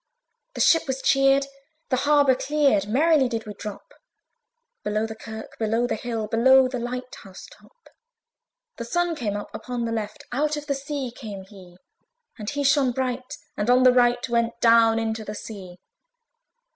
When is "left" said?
9.91-10.23